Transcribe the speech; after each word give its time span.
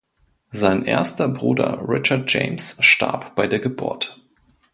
Sein 0.49 0.83
erster 0.85 1.27
Bruder 1.27 1.87
Richard 1.87 2.33
James 2.33 2.75
starb 2.79 3.35
bei 3.35 3.45
der 3.45 3.59
Geburt. 3.59 4.19